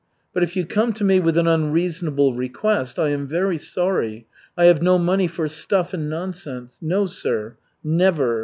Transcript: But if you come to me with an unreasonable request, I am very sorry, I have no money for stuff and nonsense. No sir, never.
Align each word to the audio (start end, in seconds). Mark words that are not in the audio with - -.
But 0.33 0.41
if 0.41 0.55
you 0.55 0.65
come 0.65 0.93
to 0.93 1.03
me 1.03 1.19
with 1.19 1.37
an 1.37 1.45
unreasonable 1.45 2.33
request, 2.33 2.97
I 2.97 3.09
am 3.09 3.27
very 3.27 3.59
sorry, 3.59 4.25
I 4.57 4.63
have 4.65 4.81
no 4.81 4.97
money 4.97 5.27
for 5.27 5.47
stuff 5.47 5.93
and 5.93 6.09
nonsense. 6.09 6.79
No 6.81 7.05
sir, 7.05 7.55
never. 7.83 8.39